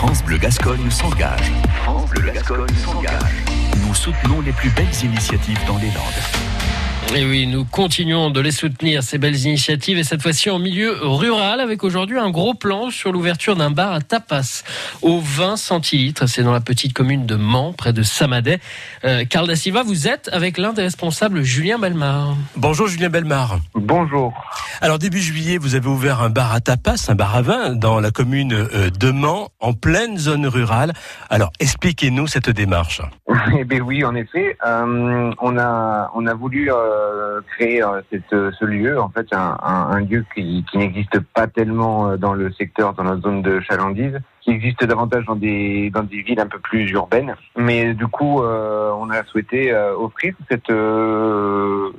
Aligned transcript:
France 0.00 0.24
Bleu 0.24 0.38
Gascogne 0.38 0.90
s'engage. 0.90 1.52
France 1.82 2.08
Bleu 2.08 2.32
Gascogne 2.32 2.74
s'engage. 2.74 3.44
Nous 3.86 3.94
soutenons 3.94 4.40
les 4.40 4.52
plus 4.52 4.70
belles 4.70 5.04
initiatives 5.04 5.60
dans 5.66 5.76
les 5.76 5.88
Landes. 5.88 6.59
Et 7.12 7.24
oui, 7.24 7.48
nous 7.48 7.64
continuons 7.64 8.30
de 8.30 8.40
les 8.40 8.52
soutenir, 8.52 9.02
ces 9.02 9.18
belles 9.18 9.44
initiatives, 9.44 9.98
et 9.98 10.04
cette 10.04 10.22
fois-ci 10.22 10.48
en 10.48 10.60
milieu 10.60 10.96
rural, 11.02 11.58
avec 11.58 11.82
aujourd'hui 11.82 12.16
un 12.16 12.30
gros 12.30 12.54
plan 12.54 12.90
sur 12.90 13.10
l'ouverture 13.10 13.56
d'un 13.56 13.72
bar 13.72 13.92
à 13.92 14.00
tapas 14.00 14.62
au 15.02 15.18
20 15.18 15.56
centilitres. 15.56 16.28
C'est 16.28 16.44
dans 16.44 16.52
la 16.52 16.60
petite 16.60 16.92
commune 16.92 17.26
de 17.26 17.34
Mans, 17.34 17.72
près 17.72 17.92
de 17.92 18.04
Samadet. 18.04 18.60
Euh, 19.04 19.24
Carl 19.24 19.48
Da 19.48 19.56
Silva, 19.56 19.82
vous 19.82 20.06
êtes 20.06 20.30
avec 20.32 20.56
l'un 20.56 20.72
des 20.72 20.82
responsables, 20.82 21.42
Julien 21.42 21.80
Belmar. 21.80 22.36
Bonjour 22.54 22.86
Julien 22.86 23.08
Belmar. 23.08 23.58
Bonjour. 23.74 24.32
Alors 24.80 25.00
début 25.00 25.20
juillet, 25.20 25.58
vous 25.58 25.74
avez 25.74 25.88
ouvert 25.88 26.22
un 26.22 26.30
bar 26.30 26.52
à 26.52 26.60
tapas, 26.60 27.06
un 27.08 27.16
bar 27.16 27.34
à 27.34 27.42
vin, 27.42 27.74
dans 27.74 27.98
la 27.98 28.12
commune 28.12 28.52
euh, 28.52 28.88
de 28.88 29.10
Mans, 29.10 29.50
en 29.58 29.72
pleine 29.72 30.16
zone 30.16 30.46
rurale. 30.46 30.92
Alors 31.28 31.50
expliquez-nous 31.58 32.28
cette 32.28 32.50
démarche. 32.50 33.02
Eh 33.58 33.64
bien 33.64 33.80
oui, 33.80 34.04
en 34.04 34.14
effet, 34.14 34.56
euh, 34.66 35.30
on 35.40 35.58
a 35.58 36.10
on 36.14 36.26
a 36.26 36.34
voulu 36.34 36.70
euh, 36.72 37.40
créer 37.52 37.82
euh, 37.82 38.00
cette, 38.10 38.30
ce 38.30 38.64
lieu, 38.64 39.00
en 39.00 39.08
fait, 39.08 39.26
un, 39.32 39.56
un, 39.62 40.00
lieu 40.00 40.24
qui, 40.34 40.64
qui 40.70 40.78
n'existe 40.78 41.20
pas 41.34 41.46
tellement 41.46 42.16
dans 42.16 42.34
le 42.34 42.50
secteur, 42.52 42.94
dans 42.94 43.04
la 43.04 43.16
zone 43.18 43.42
de 43.42 43.60
chalandise, 43.60 44.18
qui 44.40 44.50
existe 44.50 44.84
davantage 44.84 45.24
dans 45.26 45.36
des 45.36 45.90
dans 45.90 46.02
des 46.02 46.22
villes 46.22 46.40
un 46.40 46.46
peu 46.46 46.58
plus 46.58 46.90
urbaines. 46.90 47.34
Mais 47.56 47.94
du 47.94 48.06
coup, 48.06 48.42
euh, 48.42 48.90
on 48.98 49.10
a 49.10 49.22
souhaité 49.24 49.72
euh, 49.72 49.94
offrir 49.96 50.34
cette 50.50 50.70
euh, 50.70 51.90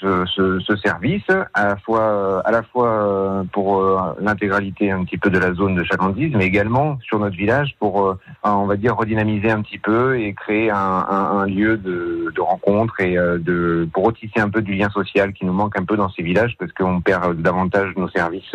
ce, 0.00 0.24
ce, 0.26 0.60
ce, 0.60 0.76
service 0.76 1.28
à 1.52 1.66
la 1.66 1.76
fois 1.76 2.42
à 2.44 2.50
la 2.50 2.62
fois 2.62 3.44
pour 3.52 3.82
l'intégralité 4.20 4.90
un 4.90 5.04
petit 5.04 5.18
peu 5.18 5.30
de 5.30 5.38
la 5.38 5.52
zone 5.52 5.74
de 5.74 5.84
chalandise, 5.84 6.32
mais 6.34 6.46
également 6.46 6.98
sur 7.02 7.18
notre 7.18 7.36
village 7.36 7.76
pour 7.78 8.16
on 8.42 8.66
va 8.66 8.76
dire 8.76 8.96
redynamiser 8.96 9.50
un 9.50 9.60
petit 9.62 9.78
peu 9.78 10.18
et 10.18 10.32
créer 10.32 10.70
un, 10.70 10.76
un, 10.76 11.38
un 11.38 11.46
lieu 11.46 11.76
de, 11.76 12.32
de, 12.34 12.40
rencontre 12.40 13.00
et 13.00 13.14
de 13.14 13.86
pour 13.92 14.06
retisser 14.06 14.40
un 14.40 14.48
peu 14.48 14.62
du 14.62 14.74
lien 14.74 14.88
social 14.88 15.32
qui 15.32 15.44
nous 15.44 15.52
manque 15.52 15.78
un 15.78 15.84
peu 15.84 15.96
dans 15.96 16.08
ces 16.08 16.22
villages 16.22 16.56
parce 16.58 16.72
qu'on 16.72 17.00
perd 17.00 17.40
davantage 17.42 17.94
nos 17.96 18.08
services 18.08 18.54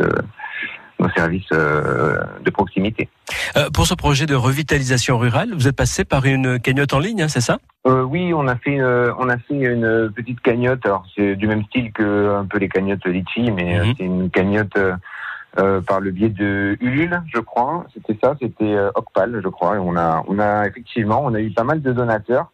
nos 0.99 1.09
services 1.09 1.47
euh, 1.53 2.19
de 2.43 2.49
proximité. 2.49 3.09
Euh, 3.57 3.69
pour 3.73 3.85
ce 3.87 3.93
projet 3.93 4.25
de 4.25 4.35
revitalisation 4.35 5.17
rurale, 5.17 5.49
vous 5.53 5.67
êtes 5.67 5.75
passé 5.75 6.05
par 6.05 6.25
une 6.25 6.59
cagnotte 6.59 6.93
en 6.93 6.99
ligne, 6.99 7.21
hein, 7.23 7.27
c'est 7.27 7.41
ça? 7.41 7.57
Euh, 7.87 8.03
Oui, 8.03 8.33
on 8.33 8.47
a 8.47 8.55
fait 8.55 8.79
euh, 8.79 9.13
on 9.17 9.29
a 9.29 9.37
fait 9.37 9.55
une 9.55 10.11
petite 10.13 10.41
cagnotte. 10.41 10.85
Alors 10.85 11.05
c'est 11.15 11.35
du 11.35 11.47
même 11.47 11.63
style 11.65 11.91
que 11.93 12.35
un 12.35 12.45
peu 12.45 12.57
les 12.57 12.69
cagnottes 12.69 13.05
Litchi, 13.05 13.51
mais 13.51 13.79
-hmm. 13.79 13.93
c'est 13.97 14.03
une 14.03 14.29
cagnotte 14.29 14.77
euh, 14.77 15.81
par 15.81 15.99
le 15.99 16.11
biais 16.11 16.29
de 16.29 16.77
Ulule, 16.81 17.21
je 17.33 17.39
crois. 17.39 17.85
C'était 17.93 18.17
ça, 18.21 18.35
c'était 18.41 18.75
Ocpal, 18.95 19.41
je 19.43 19.49
crois. 19.49 19.75
Et 19.77 19.79
on 19.79 19.95
a 19.95 20.23
on 20.27 20.37
a 20.39 20.67
effectivement 20.67 21.21
on 21.23 21.33
a 21.33 21.39
eu 21.39 21.51
pas 21.51 21.63
mal 21.63 21.81
de 21.81 21.91
donateurs. 21.93 22.47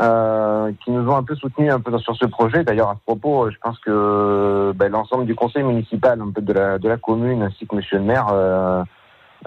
Euh, 0.00 0.72
qui 0.84 0.90
nous 0.90 1.08
ont 1.08 1.14
un 1.14 1.22
peu 1.22 1.36
soutenus 1.36 1.72
un 1.72 1.78
peu 1.78 1.96
sur 1.98 2.16
ce 2.16 2.26
projet. 2.26 2.64
D'ailleurs, 2.64 2.88
à 2.88 2.96
ce 2.96 3.00
propos, 3.06 3.48
je 3.48 3.56
pense 3.62 3.78
que 3.78 4.72
ben, 4.74 4.90
l'ensemble 4.90 5.24
du 5.24 5.36
conseil 5.36 5.62
municipal, 5.62 6.20
un 6.20 6.32
peu 6.32 6.42
de 6.42 6.52
la, 6.52 6.78
de 6.78 6.88
la 6.88 6.96
commune, 6.96 7.42
ainsi 7.42 7.64
que 7.64 7.76
Monsieur 7.76 7.98
le 7.98 8.04
maire, 8.04 8.26
euh, 8.32 8.82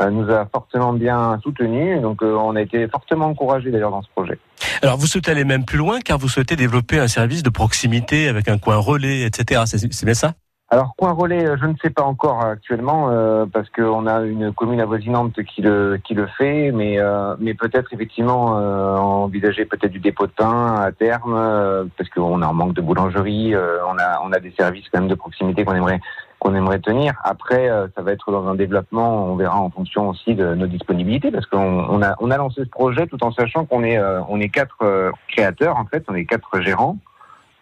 nous 0.09 0.29
a 0.31 0.45
fortement 0.45 0.93
bien 0.93 1.37
soutenus. 1.43 2.01
Donc, 2.01 2.23
euh, 2.23 2.33
on 2.35 2.55
a 2.55 2.61
été 2.61 2.87
fortement 2.87 3.25
encouragés 3.25 3.71
d'ailleurs 3.71 3.91
dans 3.91 4.01
ce 4.01 4.09
projet. 4.15 4.39
Alors, 4.81 4.95
vous 4.95 5.07
souhaitez 5.07 5.31
aller 5.31 5.43
même 5.43 5.65
plus 5.65 5.77
loin, 5.77 5.99
car 5.99 6.17
vous 6.17 6.29
souhaitez 6.29 6.55
développer 6.55 6.97
un 6.97 7.09
service 7.09 7.43
de 7.43 7.49
proximité 7.49 8.29
avec 8.29 8.47
un 8.47 8.57
coin 8.57 8.77
relais, 8.77 9.23
etc. 9.23 9.63
C'est 9.65 10.05
bien 10.05 10.13
ça? 10.13 10.33
Alors 10.69 10.95
coin 10.97 11.13
relais, 11.13 11.45
je 11.57 11.65
ne 11.65 11.75
sais 11.81 11.89
pas 11.89 12.03
encore 12.03 12.43
actuellement 12.43 13.09
euh, 13.09 13.45
parce 13.45 13.69
qu'on 13.69 14.05
a 14.05 14.19
une 14.23 14.51
commune 14.51 14.81
avoisinante 14.81 15.41
qui 15.43 15.61
le 15.61 15.97
qui 16.03 16.13
le 16.13 16.27
fait, 16.27 16.73
mais 16.73 16.99
euh, 16.99 17.37
mais 17.39 17.53
peut-être 17.53 17.93
effectivement 17.93 18.59
euh, 18.59 18.97
envisager 18.97 19.63
peut-être 19.63 19.93
du 19.93 19.99
dépôt 19.99 20.27
de 20.27 20.33
pain 20.33 20.75
à 20.75 20.91
terme 20.91 21.89
parce 21.97 22.09
qu'on 22.09 22.41
a 22.41 22.47
un 22.47 22.51
manque 22.51 22.73
de 22.73 22.81
boulangerie, 22.81 23.55
on 23.55 23.97
a 23.97 24.19
on 24.25 24.33
a 24.33 24.39
des 24.41 24.51
services 24.59 24.83
quand 24.91 24.99
même 24.99 25.07
de 25.07 25.15
proximité 25.15 25.63
qu'on 25.63 25.73
aimerait 25.73 26.01
qu'on 26.39 26.53
aimerait 26.53 26.79
tenir. 26.79 27.13
Après, 27.23 27.69
ça 27.95 28.01
va 28.01 28.11
être 28.11 28.29
dans 28.29 28.45
un 28.49 28.55
développement, 28.55 29.25
on 29.25 29.37
verra 29.37 29.61
en 29.61 29.69
fonction 29.69 30.09
aussi 30.09 30.35
de 30.35 30.53
nos 30.53 30.67
disponibilités 30.67 31.31
parce 31.31 31.45
qu'on 31.45 31.85
on 31.89 32.01
a 32.01 32.15
on 32.19 32.29
a 32.29 32.35
lancé 32.35 32.65
ce 32.65 32.69
projet 32.69 33.07
tout 33.07 33.23
en 33.23 33.31
sachant 33.31 33.63
qu'on 33.63 33.85
est 33.85 33.97
on 34.27 34.41
est 34.41 34.49
quatre 34.49 35.13
créateurs 35.29 35.77
en 35.77 35.85
fait, 35.85 36.03
on 36.09 36.13
est 36.13 36.25
quatre 36.25 36.59
gérants. 36.59 36.97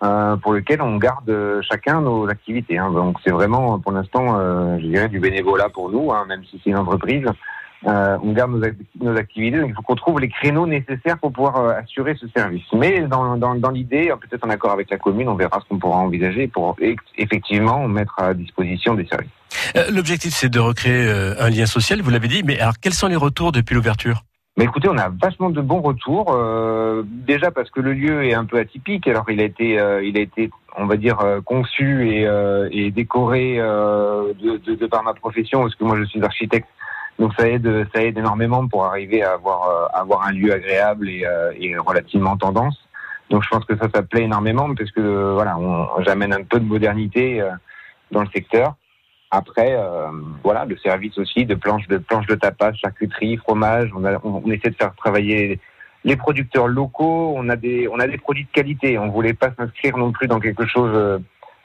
Euh, 0.04 0.36
pour 0.36 0.52
lequel 0.52 0.82
on 0.82 0.98
garde 0.98 1.32
chacun 1.62 2.02
nos 2.02 2.28
activités. 2.28 2.78
Hein. 2.78 2.92
Donc 2.92 3.18
c'est 3.24 3.32
vraiment 3.32 3.80
pour 3.80 3.94
l'instant, 3.94 4.38
euh, 4.38 4.78
je 4.78 4.88
dirais, 4.88 5.08
du 5.08 5.22
bénévolat 5.22 5.70
pour 5.70 5.90
nous, 5.90 6.12
hein, 6.12 6.26
même 6.28 6.44
si 6.44 6.60
c'est 6.62 6.70
une 6.70 6.78
entreprise. 6.78 7.26
Euh, 7.88 8.18
on 8.22 8.34
garde 8.34 8.52
nos, 9.00 9.16
activités, 9.16 9.60
donc 9.60 9.70
il 9.70 9.76
faut 9.76 9.84
qu'on 9.84 9.96
trouve 9.96 10.20
les 10.20 10.28
créneaux 10.28 10.68
nécessaires 10.68 11.18
pour 11.20 11.32
pouvoir 11.32 11.58
euh, 11.58 11.74
assurer 11.76 12.16
ce 12.20 12.28
service. 12.36 12.64
Mais 12.74 13.02
dans, 13.02 13.38
dans, 13.38 13.70
l'idée, 13.70 14.12
peut-être 14.20 14.46
en 14.46 14.50
accord 14.50 14.72
avec 14.72 14.90
la 14.90 14.98
commune, 14.98 15.30
on 15.30 15.36
verra 15.36 15.62
ce 15.62 15.70
qu'on 15.70 15.80
pourra 15.80 15.98
envisager 16.00 16.48
pour 16.48 16.76
effectivement 17.18 17.88
mettre 17.88 18.20
à 18.20 18.34
disposition 18.34 18.96
des 18.96 19.06
services. 19.06 19.30
Euh, 19.78 19.92
l'objectif, 19.92 20.34
c'est 20.34 20.50
de 20.50 20.60
recréer 20.60 21.10
un 21.40 21.50
lien 21.50 21.68
social, 21.68 22.02
vous 22.02 22.10
l'avez 22.10 22.28
dit, 22.28 22.44
mais 22.44 22.60
alors 22.60 22.76
quels 22.82 22.94
sont 22.94 23.08
les 23.08 23.16
retours 23.16 23.54
depuis 23.54 23.76
l'ouverture? 23.76 24.24
Mais 24.58 24.64
écoutez, 24.64 24.88
on 24.88 24.98
a 24.98 25.10
vachement 25.10 25.50
de 25.50 25.60
bons 25.60 25.82
retours. 25.82 26.34
Euh, 26.34 27.04
déjà 27.06 27.52
parce 27.52 27.70
que 27.70 27.82
le 27.82 27.92
lieu 27.92 28.24
est 28.24 28.34
un 28.34 28.46
peu 28.46 28.58
atypique. 28.58 29.06
Alors 29.08 29.30
il 29.30 29.42
a 29.42 29.44
été, 29.44 29.78
euh, 29.78 30.02
il 30.02 30.18
a 30.18 30.22
été, 30.22 30.50
on 30.78 30.86
va 30.86 30.96
dire, 30.96 31.20
euh, 31.20 31.42
conçu 31.42 32.10
et, 32.10 32.26
euh, 32.26 32.70
et 32.72 32.90
décoré 32.90 33.58
euh, 33.60 34.34
de, 34.42 34.58
de, 34.58 34.76
de, 34.76 34.88
par 34.88 35.04
ma 35.04 35.14
profession, 35.14 35.62
parce 35.62 35.76
que 35.76 35.84
moi 35.84 35.98
je 35.98 36.06
suis 36.06 36.24
architecte. 36.24 36.70
Donc 37.20 37.34
ça 37.38 37.50
aide, 37.50 37.86
ça 37.94 38.02
aide 38.02 38.18
énormément 38.18 38.66
pour 38.68 38.86
arriver 38.86 39.24
à 39.24 39.34
avoir, 39.34 39.90
à 39.94 40.00
avoir 40.00 40.26
un 40.26 40.32
lieu 40.32 40.54
agréable 40.54 41.10
et, 41.10 41.26
et, 41.60 41.78
relativement 41.78 42.36
tendance. 42.38 42.78
Donc 43.30 43.44
je 43.44 43.50
pense 43.50 43.64
que 43.66 43.76
ça, 43.78 43.88
ça 43.94 44.04
plaît 44.04 44.24
énormément 44.24 44.74
parce 44.76 44.92
que 44.92 45.34
voilà, 45.34 45.58
j'amène 46.00 46.34
un 46.34 46.44
peu 46.44 46.60
de 46.60 46.66
modernité 46.66 47.42
dans 48.12 48.22
le 48.22 48.28
secteur. 48.34 48.76
Après, 49.36 49.76
euh, 49.76 50.08
voilà, 50.44 50.66
le 50.66 50.78
service 50.78 51.18
aussi 51.18 51.46
de 51.46 51.56
planches 51.56 51.88
de 51.88 51.98
planches 51.98 52.28
de 52.28 52.36
tapas, 52.36 52.74
charcuterie, 52.74 53.38
fromage. 53.38 53.92
On, 53.94 54.52
essaie 54.52 54.70
de 54.70 54.76
faire 54.76 54.96
travailler 54.96 55.60
les 56.04 56.16
producteurs 56.16 56.68
locaux. 56.68 57.34
On 57.36 57.50
a 57.50 57.56
des 57.56 57.88
on 57.92 58.00
a 58.00 58.08
des 58.08 58.18
produits 58.18 58.46
de 58.46 58.52
qualité. 58.52 58.98
On 58.98 59.10
voulait 59.10 59.34
pas 59.34 59.52
s'inscrire 59.58 59.98
non 59.98 60.12
plus 60.12 60.28
dans 60.28 60.40
quelque 60.40 60.66
chose 60.66 61.22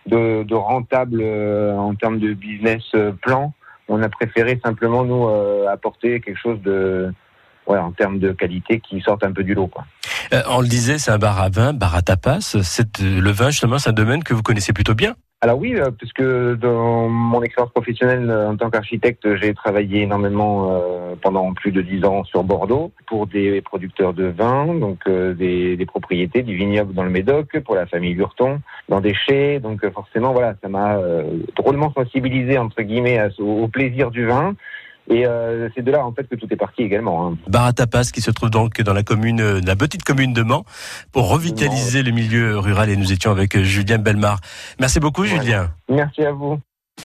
de, 0.06 0.42
de 0.42 0.54
rentable 0.54 1.20
euh, 1.22 1.76
en 1.76 1.94
termes 1.94 2.18
de 2.18 2.32
business 2.32 2.82
euh, 2.94 3.12
plan. 3.12 3.52
On 3.88 4.02
a 4.02 4.08
préféré 4.08 4.60
simplement 4.64 5.04
nous 5.04 5.28
euh, 5.28 5.66
apporter 5.68 6.20
quelque 6.20 6.38
chose 6.38 6.60
de 6.62 7.12
ouais, 7.66 7.78
en 7.78 7.92
termes 7.92 8.18
de 8.18 8.32
qualité 8.32 8.80
qui 8.80 9.00
sorte 9.00 9.24
un 9.24 9.32
peu 9.32 9.42
du 9.42 9.54
lot. 9.54 9.70
Euh, 10.32 10.42
on 10.48 10.60
le 10.60 10.68
disait, 10.68 10.98
c'est 10.98 11.10
un 11.10 11.18
bar 11.18 11.40
à 11.40 11.48
vin, 11.48 11.72
bar 11.72 11.94
à 11.94 12.02
tapas. 12.02 12.56
Le 13.00 13.30
vin, 13.30 13.50
justement, 13.50 13.78
c'est 13.78 13.90
un 13.90 13.94
domaine 13.94 14.22
que 14.22 14.34
vous 14.34 14.42
connaissez 14.42 14.72
plutôt 14.72 14.94
bien. 14.94 15.14
Alors 15.42 15.58
oui, 15.58 15.74
euh, 15.74 15.90
puisque 15.90 16.22
dans 16.22 17.08
mon 17.08 17.42
expérience 17.42 17.72
professionnelle 17.72 18.28
euh, 18.28 18.50
en 18.50 18.56
tant 18.58 18.68
qu'architecte, 18.68 19.36
j'ai 19.36 19.54
travaillé 19.54 20.02
énormément 20.02 20.70
euh, 20.70 21.14
pendant 21.22 21.54
plus 21.54 21.72
de 21.72 21.80
dix 21.80 22.04
ans 22.04 22.24
sur 22.24 22.44
Bordeaux 22.44 22.92
pour 23.06 23.26
des 23.26 23.62
producteurs 23.62 24.12
de 24.12 24.26
vin, 24.26 24.74
donc 24.74 25.08
des, 25.08 25.78
des, 25.78 25.86
propriétés 25.86 26.42
du 26.42 26.56
vignoble 26.56 26.92
dans 26.92 27.04
le 27.04 27.10
Médoc 27.10 27.58
pour 27.60 27.74
la 27.74 27.86
famille 27.86 28.12
Lurton, 28.12 28.60
dans 28.90 29.00
des 29.00 29.14
chais. 29.14 29.60
Donc 29.60 29.80
forcément, 29.92 30.34
voilà, 30.34 30.56
ça 30.62 30.68
m'a 30.68 30.98
drôlement 31.56 31.90
sensibilisé 31.94 32.58
entre 32.58 32.82
guillemets 32.82 33.18
au 33.38 33.66
plaisir 33.66 34.10
du 34.10 34.26
vin. 34.26 34.54
Et 35.08 35.26
euh, 35.26 35.68
c'est 35.74 35.82
de 35.82 35.90
là 35.90 36.04
en 36.04 36.12
fait 36.12 36.24
que 36.28 36.36
tout 36.36 36.46
est 36.50 36.56
parti 36.56 36.82
également. 36.82 37.26
Hein. 37.26 37.36
Bar 37.48 37.66
à 37.66 37.72
tapas 37.72 38.10
qui 38.12 38.20
se 38.20 38.30
trouve 38.30 38.50
donc 38.50 38.80
dans 38.80 38.92
la 38.92 39.02
commune, 39.02 39.60
la 39.60 39.76
petite 39.76 40.04
commune 40.04 40.32
de 40.32 40.42
Mans, 40.42 40.64
pour 41.12 41.28
revitaliser 41.28 42.02
le 42.02 42.12
milieu 42.12 42.58
rural. 42.58 42.90
Et 42.90 42.96
nous 42.96 43.12
étions 43.12 43.30
avec 43.30 43.58
Julien 43.58 43.98
Belmar. 43.98 44.40
Merci 44.78 45.00
beaucoup, 45.00 45.24
Julien. 45.24 45.70
Merci 45.88 46.22
à 46.22 46.32
vous. 46.32 46.58